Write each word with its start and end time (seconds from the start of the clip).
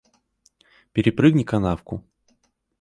Перепрыгни 0.93 1.43
канавку. 1.53 2.03